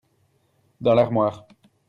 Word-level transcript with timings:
Dans 0.81 0.95
l'armoire. 0.95 1.45